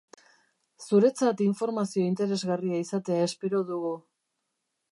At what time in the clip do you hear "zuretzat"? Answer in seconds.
0.85-1.43